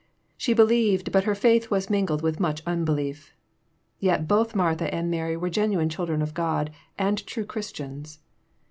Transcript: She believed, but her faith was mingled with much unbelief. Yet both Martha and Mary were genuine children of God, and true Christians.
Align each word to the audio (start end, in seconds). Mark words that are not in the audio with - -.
She 0.35 0.53
believed, 0.55 1.11
but 1.11 1.25
her 1.25 1.35
faith 1.35 1.69
was 1.69 1.87
mingled 1.91 2.23
with 2.23 2.39
much 2.39 2.63
unbelief. 2.65 3.35
Yet 3.99 4.27
both 4.27 4.55
Martha 4.55 4.91
and 4.91 5.11
Mary 5.11 5.37
were 5.37 5.51
genuine 5.51 5.89
children 5.89 6.23
of 6.23 6.33
God, 6.33 6.71
and 6.97 7.23
true 7.27 7.45
Christians. 7.45 8.17